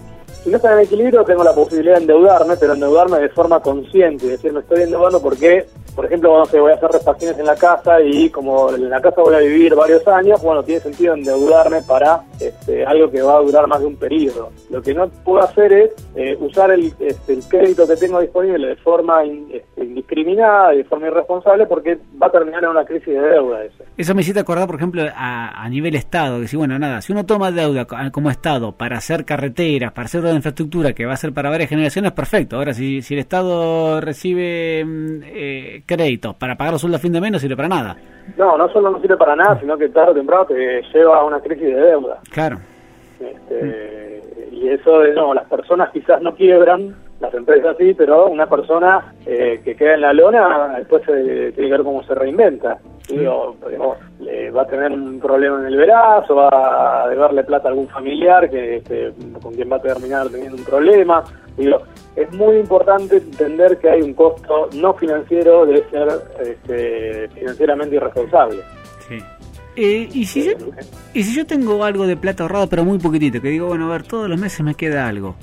Si 0.43 0.49
no 0.49 0.57
están 0.57 0.73
en 0.73 0.85
equilibrio 0.85 1.23
tengo 1.23 1.43
la 1.43 1.53
posibilidad 1.53 1.95
de 1.95 2.01
endeudarme, 2.01 2.57
pero 2.57 2.73
endeudarme 2.73 3.19
de 3.19 3.29
forma 3.29 3.59
consciente, 3.59 4.25
es 4.25 4.31
decir, 4.31 4.53
me 4.53 4.61
estoy 4.61 4.83
endeudando 4.83 5.21
porque 5.21 5.67
por 5.95 6.05
ejemplo, 6.05 6.37
no 6.37 6.45
sé, 6.45 6.59
voy 6.59 6.71
a 6.71 6.75
hacer 6.75 6.89
refacciones 6.89 7.37
en 7.37 7.45
la 7.45 7.55
casa 7.55 8.01
y 8.01 8.29
como 8.29 8.73
en 8.73 8.89
la 8.89 9.01
casa 9.01 9.21
voy 9.21 9.35
a 9.35 9.39
vivir 9.39 9.75
varios 9.75 10.07
años, 10.07 10.41
bueno, 10.41 10.63
tiene 10.63 10.81
sentido 10.81 11.13
endeudarme 11.13 11.81
para 11.81 12.23
este, 12.41 12.85
algo 12.85 13.09
que 13.11 13.21
va 13.21 13.37
a 13.37 13.41
durar 13.41 13.67
más 13.67 13.79
de 13.79 13.85
un 13.87 13.95
periodo. 13.95 14.49
Lo 14.69 14.81
que 14.81 14.93
no 14.93 15.09
puedo 15.23 15.43
hacer 15.43 15.71
es 15.71 16.09
eh, 16.15 16.37
usar 16.39 16.71
el, 16.71 16.93
este, 16.99 17.33
el, 17.33 17.43
crédito 17.47 17.87
que 17.87 17.95
tengo 17.95 18.19
disponible 18.19 18.67
de 18.67 18.75
forma 18.77 19.23
este, 19.23 19.83
indiscriminada 19.83 20.73
y 20.73 20.79
de 20.79 20.83
forma 20.85 21.07
irresponsable 21.07 21.65
porque 21.65 21.97
va 22.21 22.27
a 22.27 22.31
terminar 22.31 22.63
en 22.63 22.69
una 22.69 22.85
crisis 22.85 23.07
de 23.07 23.21
deuda 23.21 23.63
eso. 23.63 23.83
Eso 23.97 24.15
me 24.15 24.21
hiciste 24.21 24.39
acordar, 24.39 24.67
por 24.67 24.75
ejemplo, 24.75 25.03
a, 25.15 25.63
a 25.63 25.69
nivel 25.69 25.95
Estado, 25.95 26.39
que 26.39 26.47
si, 26.47 26.57
bueno, 26.57 26.77
nada, 26.79 27.01
si 27.01 27.11
uno 27.11 27.25
toma 27.25 27.51
deuda 27.51 27.85
como 28.11 28.29
Estado 28.29 28.71
para 28.71 28.97
hacer 28.97 29.25
carreteras, 29.25 29.91
para 29.91 30.05
hacer 30.05 30.21
una 30.21 30.33
infraestructura 30.33 30.93
que 30.93 31.05
va 31.05 31.13
a 31.13 31.17
ser 31.17 31.33
para 31.33 31.49
varias 31.49 31.69
generaciones, 31.69 32.11
perfecto. 32.11 32.57
Ahora, 32.57 32.73
si, 32.73 33.01
si 33.01 33.13
el 33.13 33.19
Estado 33.21 34.01
recibe... 34.01 34.83
Mm, 34.85 35.21
eh, 35.23 35.83
créditos 35.85 36.35
para 36.35 36.55
pagar 36.55 36.73
los 36.73 36.81
sueldos 36.81 36.99
a 36.99 37.01
fin 37.01 37.11
de 37.11 37.21
mes 37.21 37.31
no 37.31 37.39
sirve 37.39 37.55
para 37.55 37.67
nada. 37.67 37.97
No, 38.37 38.57
no 38.57 38.69
solo 38.69 38.91
no 38.91 39.01
sirve 39.01 39.17
para 39.17 39.35
nada, 39.35 39.59
sino 39.59 39.77
que 39.77 39.89
tarde 39.89 40.11
o 40.11 40.13
temprano 40.13 40.45
te 40.45 40.81
lleva 40.93 41.17
a 41.17 41.23
una 41.25 41.39
crisis 41.39 41.65
de 41.65 41.81
deuda. 41.81 42.19
Claro. 42.31 42.57
Este, 43.19 44.21
y 44.51 44.69
eso 44.69 44.99
de, 44.99 45.13
no, 45.13 45.33
las 45.33 45.45
personas 45.45 45.91
quizás 45.91 46.21
no 46.21 46.33
quiebran, 46.35 46.95
las 47.19 47.33
empresas 47.35 47.75
sí, 47.77 47.93
pero 47.93 48.27
una 48.27 48.47
persona 48.47 49.13
eh, 49.25 49.61
que 49.63 49.75
queda 49.75 49.93
en 49.93 50.01
la 50.01 50.13
lona 50.13 50.75
después 50.77 51.03
tiene 51.03 51.51
que 51.51 51.69
ver 51.69 51.83
cómo 51.83 52.03
se 52.03 52.15
reinventa. 52.15 52.79
va 54.55 54.63
a 54.63 54.67
tener 54.67 54.91
un 54.91 55.19
problema 55.19 55.59
en 55.59 55.67
el 55.67 55.77
verazo, 55.77 56.35
va 56.35 57.03
a 57.03 57.09
deberle 57.09 57.43
plata 57.43 57.67
a 57.67 57.71
algún 57.71 57.87
familiar 57.89 58.49
que 58.49 58.77
este, 58.77 59.13
con 59.41 59.53
quien 59.53 59.71
va 59.71 59.75
a 59.75 59.81
terminar 59.81 60.29
teniendo 60.29 60.57
un 60.57 60.63
problema. 60.63 61.23
Digo, 61.57 61.81
es 62.15 62.31
muy 62.33 62.57
importante 62.57 63.17
entender 63.17 63.77
que 63.77 63.89
hay 63.89 64.01
un 64.01 64.13
costo 64.13 64.69
no 64.73 64.93
financiero 64.93 65.65
de 65.65 65.83
ser 65.89 66.07
este, 66.41 67.27
financieramente 67.29 67.95
irresponsable. 67.97 68.61
Sí. 69.81 69.87
Eh, 69.87 70.09
¿y, 70.13 70.25
si 70.25 70.45
yo, 70.45 70.51
y 71.13 71.23
si 71.23 71.33
yo 71.33 71.45
tengo 71.45 71.83
algo 71.83 72.05
de 72.05 72.15
plata 72.15 72.43
ahorrado, 72.43 72.67
pero 72.67 72.85
muy 72.85 72.99
poquitito, 72.99 73.41
que 73.41 73.49
digo, 73.49 73.67
bueno, 73.67 73.87
a 73.87 73.93
ver, 73.93 74.03
todos 74.03 74.29
los 74.29 74.39
meses 74.39 74.61
me 74.61 74.75
queda 74.75 75.07
algo. 75.07 75.35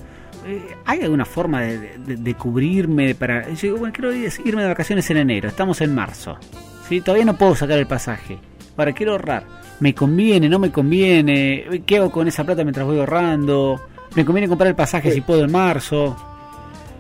Eh, 0.46 0.62
¿Hay 0.84 1.00
alguna 1.00 1.24
forma 1.24 1.62
de, 1.62 2.34
cubrirme 2.34 3.14
para...? 3.14 3.48
Yo 3.48 3.62
digo, 3.62 3.78
bueno, 3.78 3.92
quiero 3.92 4.14
irme 4.14 4.62
de 4.62 4.68
vacaciones 4.68 5.10
en 5.10 5.16
enero, 5.16 5.48
estamos 5.48 5.80
en 5.80 5.92
marzo. 5.92 6.38
¿sí? 6.88 7.00
Todavía 7.00 7.24
no 7.24 7.36
puedo 7.36 7.56
sacar 7.56 7.78
el 7.78 7.86
pasaje. 7.86 8.38
Para, 8.76 8.92
quiero 8.92 9.12
ahorrar. 9.12 9.44
¿Me 9.80 9.92
conviene, 9.94 10.48
no 10.48 10.58
me 10.60 10.70
conviene? 10.70 11.82
¿Qué 11.84 11.96
hago 11.96 12.10
con 12.10 12.28
esa 12.28 12.44
plata 12.44 12.62
mientras 12.62 12.86
voy 12.86 12.98
ahorrando? 12.98 13.80
¿Me 14.14 14.24
conviene 14.24 14.48
comprar 14.48 14.68
el 14.68 14.76
pasaje 14.76 15.10
si 15.10 15.20
puedo 15.20 15.44
en 15.44 15.52
marzo? 15.52 16.16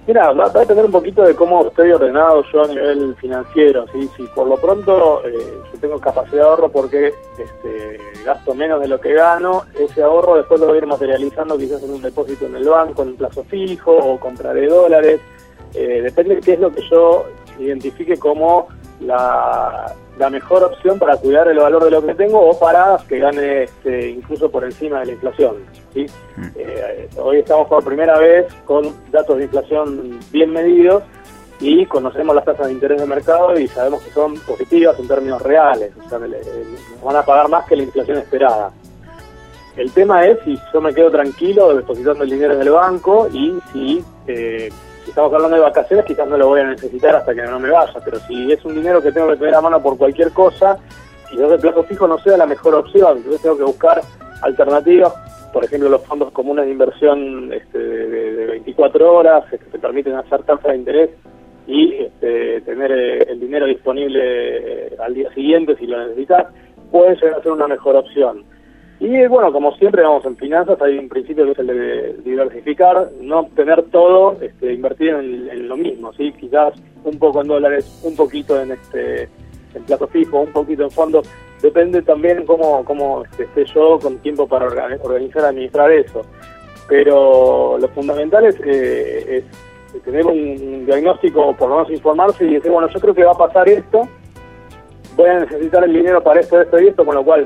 Mira, 0.08 0.32
va, 0.32 0.46
a 0.46 0.60
depender 0.60 0.86
un 0.86 0.90
poquito 0.90 1.22
de 1.22 1.36
cómo 1.36 1.66
estoy 1.66 1.92
ordenado 1.92 2.42
yo 2.50 2.64
a 2.64 2.68
nivel 2.68 3.14
financiero. 3.16 3.84
¿sí? 3.92 4.08
Si 4.16 4.22
por 4.28 4.48
lo 4.48 4.56
pronto 4.56 5.22
eh, 5.26 5.60
yo 5.70 5.80
tengo 5.80 6.00
capacidad 6.00 6.44
de 6.44 6.48
ahorro 6.48 6.70
porque 6.70 7.12
este, 7.36 8.00
gasto 8.24 8.54
menos 8.54 8.80
de 8.80 8.88
lo 8.88 8.98
que 8.98 9.12
gano, 9.12 9.64
ese 9.78 10.02
ahorro 10.02 10.36
después 10.36 10.60
lo 10.60 10.68
voy 10.68 10.76
a 10.76 10.78
ir 10.78 10.86
materializando 10.86 11.58
quizás 11.58 11.82
en 11.82 11.90
un 11.90 12.00
depósito 12.00 12.46
en 12.46 12.56
el 12.56 12.66
banco, 12.66 13.02
en 13.02 13.08
un 13.08 13.16
plazo 13.16 13.44
fijo 13.44 13.94
o 13.94 14.18
compraré 14.18 14.66
dólares. 14.66 15.20
Eh, 15.74 16.00
depende 16.00 16.36
de 16.36 16.40
qué 16.40 16.54
es 16.54 16.60
lo 16.60 16.72
que 16.72 16.88
yo 16.88 17.26
identifique 17.58 18.16
como 18.16 18.68
la, 19.00 19.94
mejor 20.30 20.64
opción 20.64 20.98
para 20.98 21.16
cuidar 21.16 21.48
el 21.48 21.58
valor 21.58 21.84
de 21.84 21.90
lo 21.90 22.04
que 22.04 22.14
tengo 22.14 22.40
o 22.40 22.58
para 22.58 22.98
que 23.08 23.18
gane 23.18 23.64
este, 23.64 24.10
incluso 24.10 24.50
por 24.50 24.64
encima 24.64 25.00
de 25.00 25.06
la 25.06 25.12
inflación. 25.12 25.56
¿sí? 25.94 26.06
Mm. 26.36 26.46
Eh, 26.56 27.08
hoy 27.16 27.38
estamos 27.38 27.68
por 27.68 27.84
primera 27.84 28.18
vez 28.18 28.46
con 28.64 28.94
datos 29.10 29.38
de 29.38 29.44
inflación 29.44 30.20
bien 30.32 30.50
medidos 30.52 31.02
y 31.60 31.86
conocemos 31.86 32.34
las 32.34 32.44
tasas 32.44 32.66
de 32.66 32.72
interés 32.72 33.00
de 33.00 33.06
mercado 33.06 33.58
y 33.58 33.66
sabemos 33.68 34.02
que 34.02 34.10
son 34.10 34.38
positivas 34.40 34.98
en 34.98 35.08
términos 35.08 35.42
reales, 35.42 35.92
o 36.04 36.08
sea, 36.08 36.18
nos 36.18 37.02
van 37.02 37.16
a 37.16 37.22
pagar 37.22 37.48
más 37.48 37.66
que 37.66 37.76
la 37.76 37.82
inflación 37.82 38.18
esperada. 38.18 38.70
El 39.76 39.92
tema 39.92 40.26
es 40.26 40.38
si 40.44 40.58
yo 40.72 40.80
me 40.80 40.92
quedo 40.92 41.10
tranquilo 41.10 41.74
depositando 41.74 42.24
el 42.24 42.30
dinero 42.30 42.54
en 42.54 42.62
el 42.62 42.70
banco 42.70 43.28
y 43.32 43.56
si, 43.72 44.04
eh, 44.26 44.70
estamos 45.08 45.32
hablando 45.32 45.56
de 45.56 45.62
vacaciones 45.62 46.04
quizás 46.04 46.28
no 46.28 46.36
lo 46.36 46.48
voy 46.48 46.60
a 46.60 46.64
necesitar 46.64 47.16
hasta 47.16 47.34
que 47.34 47.42
no 47.42 47.58
me 47.58 47.70
vaya, 47.70 48.00
pero 48.04 48.18
si 48.20 48.52
es 48.52 48.64
un 48.64 48.74
dinero 48.74 49.02
que 49.02 49.12
tengo 49.12 49.28
que 49.28 49.36
tener 49.36 49.54
a 49.54 49.60
mano 49.60 49.82
por 49.82 49.96
cualquier 49.96 50.32
cosa, 50.32 50.78
quizás 51.30 51.50
el 51.52 51.60
plazo 51.60 51.82
fijo 51.84 52.06
no 52.06 52.18
sea 52.18 52.36
la 52.36 52.46
mejor 52.46 52.74
opción, 52.74 53.18
entonces 53.18 53.42
tengo 53.42 53.56
que 53.56 53.64
buscar 53.64 54.00
alternativas, 54.42 55.12
por 55.52 55.64
ejemplo 55.64 55.88
los 55.88 56.04
fondos 56.04 56.30
comunes 56.32 56.66
de 56.66 56.72
inversión 56.72 57.52
este, 57.52 57.78
de, 57.78 58.46
24 58.46 59.12
horas 59.14 59.44
que 59.50 59.58
te 59.58 59.78
permiten 59.78 60.14
hacer 60.14 60.42
tasa 60.42 60.68
de 60.68 60.76
interés 60.76 61.10
y 61.66 61.94
este, 61.94 62.60
tener 62.62 62.92
eh, 62.92 63.18
el 63.28 63.40
dinero 63.40 63.66
disponible 63.66 64.20
eh, 64.22 64.96
al 64.98 65.14
día 65.14 65.32
siguiente 65.34 65.76
si 65.76 65.86
lo 65.86 65.98
necesitas, 65.98 66.46
puede 66.90 67.18
ser 67.18 67.36
una 67.46 67.66
mejor 67.66 67.96
opción. 67.96 68.44
Y 69.00 69.26
bueno, 69.28 69.52
como 69.52 69.76
siempre 69.76 70.02
vamos 70.02 70.24
en 70.24 70.36
finanzas, 70.36 70.80
hay 70.82 70.98
un 70.98 71.08
principio 71.08 71.44
que 71.44 71.52
es 71.52 71.58
el 71.60 71.66
de 71.68 72.16
diversificar, 72.24 73.10
no 73.20 73.46
tener 73.54 73.82
todo 73.90 74.36
este, 74.40 74.72
invertido 74.72 75.20
en, 75.20 75.68
lo 75.68 75.76
mismo, 75.76 76.12
¿sí? 76.14 76.32
quizás 76.32 76.74
un 77.04 77.16
poco 77.16 77.42
en 77.42 77.48
dólares, 77.48 78.00
un 78.02 78.16
poquito 78.16 78.60
en 78.60 78.72
este 78.72 79.28
en 79.74 79.84
plato 79.84 80.08
fijo, 80.08 80.40
un 80.40 80.52
poquito 80.52 80.82
en 80.82 80.90
fondos, 80.90 81.30
depende 81.62 82.02
también 82.02 82.44
cómo, 82.44 82.84
cómo 82.84 83.22
este, 83.24 83.44
esté 83.44 83.66
yo 83.66 83.98
con 84.00 84.18
tiempo 84.18 84.48
para 84.48 84.66
organizar, 84.66 85.44
administrar 85.44 85.92
eso. 85.92 86.22
Pero 86.88 87.78
lo 87.78 87.88
fundamental 87.88 88.46
es, 88.46 88.56
eh, 88.64 89.44
es 89.94 90.02
tener 90.02 90.26
un 90.26 90.86
diagnóstico, 90.86 91.54
por 91.54 91.68
lo 91.68 91.76
menos 91.76 91.92
informarse 91.92 92.44
y 92.44 92.54
decir, 92.54 92.70
bueno, 92.70 92.88
yo 92.88 92.98
creo 92.98 93.14
que 93.14 93.24
va 93.24 93.32
a 93.32 93.38
pasar 93.38 93.68
esto, 93.68 94.08
voy 95.14 95.28
a 95.28 95.40
necesitar 95.40 95.84
el 95.84 95.92
dinero 95.92 96.22
para 96.22 96.40
esto, 96.40 96.60
esto 96.60 96.80
y 96.80 96.88
esto, 96.88 97.04
con 97.04 97.14
lo 97.14 97.24
cual 97.24 97.44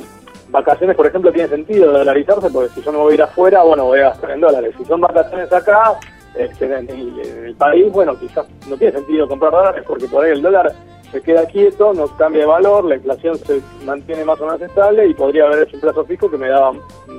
vacaciones, 0.52 0.94
por 0.94 1.06
ejemplo, 1.06 1.32
tiene 1.32 1.48
sentido 1.48 1.90
dolarizarse, 1.90 2.50
porque 2.50 2.68
si 2.74 2.82
yo 2.82 2.92
me 2.92 2.98
voy 2.98 3.12
a 3.12 3.14
ir 3.14 3.22
afuera, 3.22 3.62
bueno, 3.62 3.86
voy 3.86 4.00
a 4.00 4.10
gastar 4.10 4.30
en 4.32 4.40
dólares. 4.40 4.74
Si 4.78 4.84
son 4.84 5.00
vacaciones 5.00 5.52
acá, 5.52 5.94
este, 6.36 6.66
en, 6.66 6.88
el, 6.88 7.54
país, 7.56 7.90
bueno, 7.90 8.18
quizás 8.18 8.46
no 8.68 8.76
tiene 8.76 8.92
sentido 8.92 9.26
comprar 9.26 9.50
dólares, 9.50 9.82
porque 9.86 10.06
por 10.06 10.24
ahí 10.24 10.32
el 10.32 10.42
dólar 10.42 10.72
se 11.10 11.20
queda 11.20 11.46
quieto, 11.46 11.92
no 11.92 12.06
cambia 12.16 12.42
de 12.42 12.46
valor, 12.46 12.84
la 12.84 12.96
inflación 12.96 13.36
se 13.38 13.60
mantiene 13.84 14.24
más 14.24 14.40
o 14.40 14.46
menos 14.46 14.62
estable 14.62 15.06
y 15.06 15.14
podría 15.14 15.46
haber 15.46 15.66
hecho 15.66 15.76
un 15.76 15.80
plazo 15.80 16.04
fijo 16.04 16.30
que 16.30 16.38
me 16.38 16.48
daba 16.48 16.72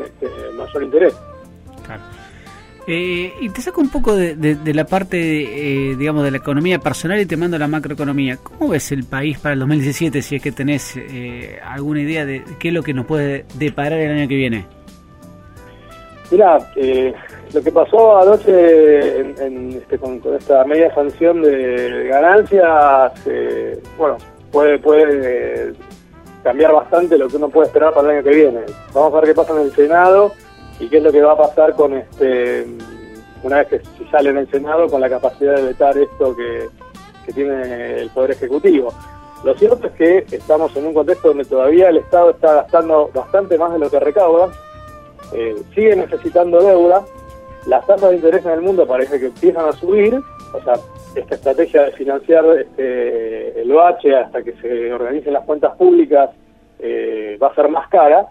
este, 0.04 0.30
mayor 0.56 0.84
interés. 0.84 1.16
Eh, 2.86 3.34
y 3.40 3.50
te 3.50 3.62
saco 3.62 3.80
un 3.80 3.90
poco 3.90 4.13
de, 4.16 4.58
la 4.74 4.84
parte, 4.86 5.18
eh, 5.18 5.96
digamos, 5.96 6.24
de 6.24 6.32
la 6.32 6.38
economía 6.38 6.80
personal 6.80 7.20
y 7.20 7.25
te 7.25 7.38
mando 7.38 7.58
la 7.58 7.68
macroeconomía. 7.68 8.38
¿Cómo 8.44 8.72
ves 8.72 8.92
el 8.92 9.06
país 9.06 9.40
para 9.40 9.54
el 9.54 9.60
2017, 9.60 10.22
si 10.22 10.36
es 10.36 10.42
que 10.42 10.52
tenés 10.52 10.98
eh, 10.98 11.60
alguna 11.63 12.02
idea 12.02 12.25
de 12.25 12.44
qué 12.60 12.70
es 12.70 12.74
lo 12.74 12.84
que 12.84 12.94
nos 12.94 13.06
puede 13.06 13.46
deparar 13.56 14.00
el 14.00 14.12
año 14.12 14.28
que 14.28 14.36
viene? 14.36 14.66
Mira, 16.30 16.58
lo 17.54 17.62
que 17.62 17.72
pasó 17.72 18.18
anoche 18.18 19.22
este, 19.78 19.98
con, 19.98 20.20
esta 20.38 20.66
media 20.66 20.94
sanción 20.94 21.42
de 21.42 22.08
ganancias, 22.10 23.13
bueno, 23.98 24.18
puede, 24.52 24.80
puede 24.80 25.74
cambiar 26.44 26.74
bastante 26.74 27.18
lo 27.18 27.28
que 27.28 27.38
uno 27.38 27.50
puede 27.50 27.68
esperar 27.68 27.94
para 27.94 28.10
el 28.10 28.16
año 28.18 28.24
que 28.24 28.36
viene. 28.36 28.60
Vamos 28.94 29.13
a 29.13 29.18
ver 29.18 29.30
qué 29.30 29.36
pasa 29.36 29.54
en 29.54 29.68
el 29.68 29.72
Senado 29.74 30.34
y 30.80 30.88
qué 30.89 30.98
es 30.98 31.03
lo 31.03 31.12
que 31.12 31.22
va 31.22 31.34
a 31.34 31.38
pasar 31.38 31.74
con 31.74 31.94
este 31.94 32.65
una 33.44 33.58
vez 33.58 33.68
que 33.68 33.80
si 33.98 34.06
sale 34.10 34.30
en 34.30 34.38
el 34.38 34.50
Senado 34.50 34.88
con 34.88 35.01
la 35.01 35.10
capacidad 35.10 35.56
de 35.56 35.63
vetar 35.63 35.98
esto 35.98 36.36
que, 36.36 36.70
tiene 37.34 38.01
el 38.01 38.10
Poder 38.10 38.32
Ejecutivo. 38.32 38.94
Lo 39.46 39.56
cierto 39.56 39.88
es 39.88 39.94
que 39.94 40.36
estamos 40.36 40.75
en 40.75 40.88
un 40.88 40.94
contexto 40.94 41.30
donde 41.30 41.46
todavía 41.46 41.88
el 41.88 41.98
Estado 41.98 42.32
está 42.32 42.53
gastando 42.56 43.10
bastante 43.13 43.58
más 43.58 43.72
de 43.72 43.80
lo 43.80 43.89
que 43.89 44.00
recauda, 44.00 44.51
eh, 45.32 45.56
sigue 45.74 45.96
necesitando 45.96 46.62
deuda, 46.62 47.03
las 47.65 47.88
tasas 47.88 48.10
de 48.10 48.18
interés 48.18 48.46
en 48.46 48.51
el 48.51 48.62
mundo 48.62 48.86
parece 48.86 49.20
que 49.20 49.27
empiezan 49.27 49.68
a 49.68 49.72
subir, 49.72 50.20
o 50.53 50.63
sea, 50.63 50.74
esta 51.15 51.36
estrategia 51.36 51.84
de 51.84 51.92
financiar 51.94 52.46
este, 52.60 53.62
el 53.62 53.72
OH 53.72 54.15
hasta 54.25 54.44
que 54.44 54.53
se 54.62 54.92
organicen 54.92 55.34
las 55.34 55.46
cuentas 55.46 55.75
públicas 55.77 56.30
eh, 56.80 57.38
va 57.42 57.48
a 57.48 57.56
ser 57.56 57.70
más 57.70 57.88
cara, 57.88 58.27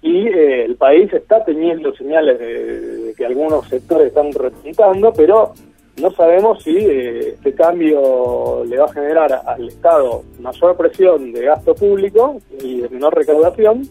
y 0.00 0.28
eh, 0.28 0.64
el 0.64 0.76
país 0.76 1.12
está 1.12 1.44
teniendo 1.44 1.94
señales 1.94 2.38
de, 2.38 3.14
que 3.16 3.26
algunos 3.26 3.66
sectores 3.68 4.08
están 4.08 4.32
repuntando, 4.32 5.12
pero 5.12 5.52
no 6.00 6.10
sabemos 6.12 6.62
si 6.62 6.76
eh, 6.76 7.30
este 7.30 7.52
cambio 7.54 8.64
le 8.64 8.78
va 8.78 8.84
a 8.84 8.92
generar 8.92 9.42
al 9.44 9.68
Estado 9.68 10.22
mayor 10.38 10.76
presión 10.76 11.32
de 11.32 11.42
gasto 11.42 11.74
público 11.74 12.40
y 12.62 12.80
de 12.82 12.88
menor 12.88 13.14
recaudación, 13.14 13.82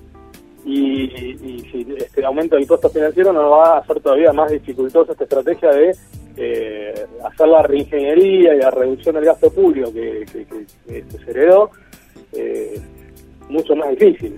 y, 0.65 1.07
si 1.71 1.87
este 1.97 2.25
aumento 2.25 2.57
del 2.57 2.67
costo 2.67 2.89
financiero 2.89 3.31
nos 3.31 3.49
va 3.49 3.75
a 3.75 3.77
hacer 3.79 4.01
todavía 4.01 4.33
más 4.33 4.51
dificultosa 4.51 5.13
esta 5.13 5.23
estrategia 5.23 5.71
de 5.71 5.95
eh, 6.35 7.05
hacer 7.23 7.47
la 7.47 7.63
reingeniería 7.63 8.53
y 8.53 8.59
la 8.59 8.71
reducción 8.71 9.15
del 9.15 9.25
gasto 9.25 9.49
público 9.49 9.93
que, 9.93 10.25
se 10.87 11.31
heredó, 11.31 11.71
mucho 13.49 13.75
más 13.77 13.89
difícil 13.91 14.37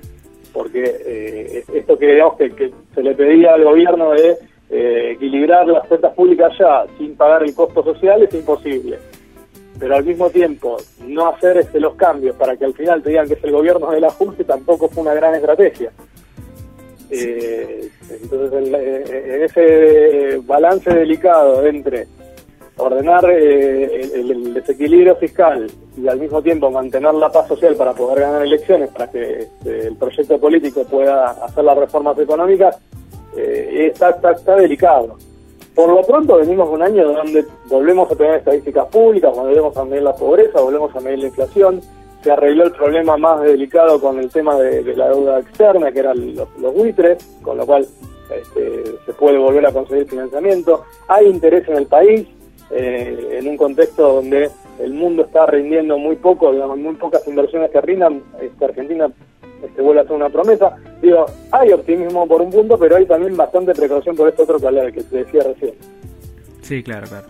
porque 0.54 0.84
eh, 1.06 1.64
esto 1.74 1.98
que, 1.98 2.14
digamos, 2.14 2.38
que, 2.38 2.72
se 2.94 3.04
le 3.04 3.16
pedía 3.16 3.54
al 3.54 3.64
gobierno 3.64 4.12
de 4.12 4.38
eh, 4.70 5.12
equilibrar 5.14 5.68
las 5.68 5.88
cuentas 5.88 6.14
públicas 6.14 6.52
ya 6.60 6.86
sin 6.98 7.16
pagar 7.16 7.44
el 7.44 7.54
costo 7.54 7.84
social 7.84 8.24
es 8.24 8.34
imposible. 8.34 9.00
Pero 9.80 9.96
al 9.96 10.04
mismo 10.04 10.30
tiempo, 10.30 10.78
no 11.06 11.30
hacer 11.30 11.58
este, 11.58 11.80
los 11.80 11.96
cambios 11.96 12.36
para 12.36 12.58
que 12.58 12.66
al 12.66 12.74
final 12.74 13.02
te 13.02 13.10
digan 13.10 13.28
que 13.28 13.36
es 13.36 13.44
el 13.44 13.52
gobierno 13.52 13.92
del 13.92 14.04
ajuste 14.04 14.44
tampoco 14.44 14.90
fue 14.90 15.04
una 15.04 15.14
gran 15.14 15.36
estrategia. 15.36 15.92
Eh, 17.12 17.90
entonces, 18.22 18.74
en 18.74 19.42
ese 19.42 20.38
balance 20.46 20.94
delicado 20.94 21.66
entre 21.66 22.08
ordenar 22.80 23.30
eh, 23.30 24.02
el, 24.16 24.54
desequilibrio 24.54 25.16
fiscal 25.16 25.68
y 25.98 26.08
al 26.08 26.20
mismo 26.20 26.42
tiempo 26.42 26.72
mantener 26.72 27.14
la 27.14 27.32
paz 27.32 27.48
social 27.48 27.76
para 27.76 27.94
poder 27.94 28.22
ganar 28.22 28.42
elecciones, 28.42 28.90
para 28.90 29.10
que 29.10 29.40
este, 29.40 29.88
el 29.88 29.96
proyecto 29.96 30.40
político 30.40 30.84
pueda 30.86 31.30
hacer 31.30 31.64
las 31.64 31.78
reformas 31.78 32.18
económicas, 32.18 32.78
eh, 33.36 33.92
está, 33.94 34.10
está, 34.10 34.56
delicado. 34.56 35.18
Por 35.76 35.90
lo 35.90 36.02
pronto 36.02 36.38
venimos 36.38 36.70
un 36.70 36.82
año 36.82 37.14
donde 37.14 37.46
volvemos 37.68 38.12
a 38.12 38.16
tener 38.16 38.36
estadísticas 38.36 38.88
públicas, 38.88 39.36
volvemos 39.36 39.76
a 39.78 39.86
medir 39.86 40.04
la 40.04 40.16
pobreza, 40.16 40.62
volvemos 40.62 40.96
a 40.96 41.00
medir 41.00 41.20
la 41.20 41.28
inflación, 41.28 41.82
se 42.22 42.32
arregló 42.32 42.66
el 42.66 42.72
problema 42.72 43.18
más 43.18 43.42
delicado 43.42 44.02
con 44.02 44.20
el 44.20 44.30
tema 44.30 44.58
de, 44.58 44.96
la 44.96 45.10
deuda 45.10 45.40
externa, 45.40 45.92
que 45.92 46.00
eran 46.00 46.36
los, 46.36 46.48
los 46.60 46.74
buitres, 46.74 47.24
con 47.42 47.58
lo 47.58 47.66
cual 47.66 47.88
este, 48.30 48.84
se 49.06 49.14
puede 49.14 49.38
volver 49.38 49.66
a 49.66 49.72
conseguir 49.72 50.08
financiamiento. 50.08 50.84
Hay 51.08 51.28
interés 51.28 51.68
en 51.68 51.78
el 51.78 51.88
país, 51.88 52.28
eh, 52.72 53.38
en 53.40 53.48
un 53.48 53.58
contexto 53.58 54.14
donde 54.14 54.50
el 54.80 54.94
mundo 54.94 55.24
está 55.24 55.46
rindiendo 55.46 55.98
muy 55.98 56.16
poco, 56.16 56.52
digamos, 56.52 56.78
muy 56.78 56.96
pocas 56.96 57.28
inversiones 57.28 57.72
que 57.72 57.82
rindan, 57.82 58.22
este, 58.42 58.66
Argentina 58.66 59.08
este, 59.64 59.82
vuelve 59.82 60.02
a 60.02 60.04
hacer 60.04 60.16
una 60.16 60.30
promesa. 60.30 60.76
Digo, 61.02 61.26
hay 61.52 61.72
optimismo 61.72 62.28
por 62.28 62.42
un 62.42 62.52
punto, 62.52 62.78
pero 62.78 62.96
hay 62.96 63.06
también 63.06 63.36
bastante 63.36 63.74
precaución 63.74 64.16
por 64.16 64.30
este 64.30 64.44
otro 64.44 64.60
que, 64.60 64.92
que 64.94 65.04
te 65.04 65.18
decía 65.18 65.44
recién. 65.44 65.74
Sí, 66.62 66.84
claro, 66.84 67.08
claro. 67.08 67.26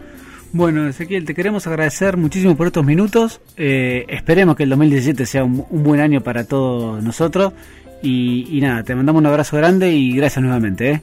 Bueno, 0.51 0.88
Ezequiel, 0.88 1.25
te 1.25 1.36
queremos 1.36 1.67
agradecer 1.67 2.17
muchísimo 2.17 2.55
por 2.58 2.67
estos 2.67 2.84
minutos. 2.84 3.39
Eh, 3.55 4.05
esperemos 4.10 4.55
que 4.55 4.63
el 4.63 4.69
2017 4.69 5.25
sea 5.25 5.43
un, 5.43 5.65
buen 5.69 6.01
año 6.01 6.22
para 6.22 6.43
todos 6.43 7.03
nosotros. 7.03 7.53
Y, 8.01 8.48
y, 8.50 8.62
nada, 8.62 8.84
te 8.84 8.96
mandamos 8.96 9.19
un 9.19 9.27
abrazo 9.27 9.58
grande 9.58 9.91
y 9.91 10.15
gracias 10.15 10.41
nuevamente. 10.41 10.91
¿eh? 10.91 11.01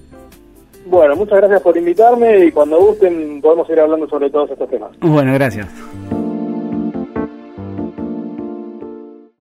Bueno, 0.97 1.15
muchas 1.15 1.37
gracias 1.37 1.61
por 1.61 1.77
invitarme 1.77 2.47
y 2.47 2.53
cuando 2.53 2.81
gusten 2.81 3.43
podemos 3.43 3.69
ir 3.69 3.79
hablando 3.79 4.09
sobre 4.09 4.31
todos 4.31 4.51
estos 4.51 4.71
temas. 4.71 4.93
Bueno, 5.01 5.35
gracias. 5.35 5.69